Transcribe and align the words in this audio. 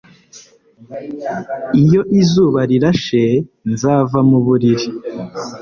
Iyo 1.83 2.01
izuba 2.21 2.59
rirashe 2.69 3.23
nzava 3.73 4.19
mu 4.29 4.39
buriri 4.45 4.87